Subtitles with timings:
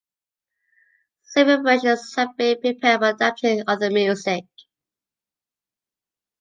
[1.21, 4.45] Several versions have been prepared by adapting other music.